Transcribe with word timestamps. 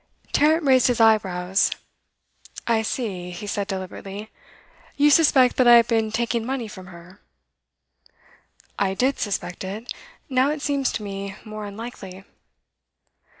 Tarrant 0.31 0.63
raised 0.63 0.87
his 0.87 0.99
eyebrows. 0.99 1.69
'I 2.65 2.81
see,' 2.81 3.29
he 3.29 3.45
said 3.45 3.67
deliberately. 3.67 4.31
'You 4.97 5.11
suspect 5.11 5.57
that 5.57 5.67
I 5.67 5.75
have 5.75 5.87
been 5.87 6.11
taking 6.11 6.43
money 6.43 6.67
from 6.67 6.87
her?' 6.87 7.19
'I 8.79 8.95
did 8.95 9.19
suspect 9.19 9.63
it; 9.63 9.93
now 10.27 10.49
it 10.49 10.63
seems 10.63 10.91
to 10.93 11.03
me 11.03 11.35
more 11.45 11.65
unlikely. 11.67 12.23